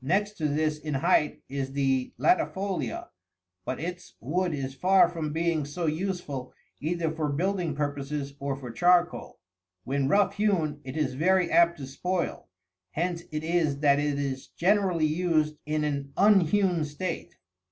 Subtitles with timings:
[0.00, 3.08] Next to this in height is the latifolia,
[3.64, 8.70] but its wood is far from being so useful either for building purposes or for
[8.70, 9.40] charcoal.
[9.82, 12.46] When rough hewn it is very apt to spoil,
[12.92, 17.34] hence it is that it is generally used in an unhewn state.